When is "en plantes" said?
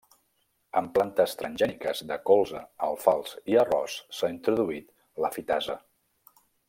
0.79-1.35